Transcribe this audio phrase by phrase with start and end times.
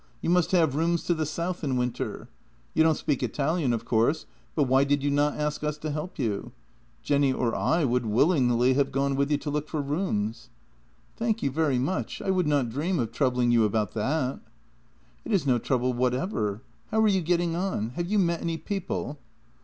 [0.19, 2.27] You must have rooms to the south in winter.
[2.73, 6.17] You don't speak Italian, of course, but why did you not ask us to help
[6.17, 6.53] you?
[7.03, 10.49] Jenny or I would willingly have gone with you to look for rooms.""
[11.17, 12.19] Thank you very much.
[12.19, 14.39] I would not dream of troubling you about that.""
[15.23, 16.63] It is no trouble whatever.
[16.89, 17.89] How are you getting on?
[17.89, 19.19] Have you met any people?